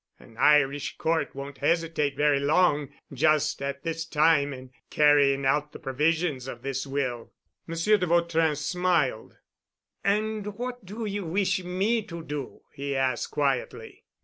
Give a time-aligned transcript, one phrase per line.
[0.19, 5.77] An Irish court won't hesitate very long just at this time in carrying out the
[5.77, 7.31] provisions of this will."
[7.67, 9.37] Monsieur de Vautrin smiled.
[10.03, 14.03] "And what do you wish me to do?" he asked quietly.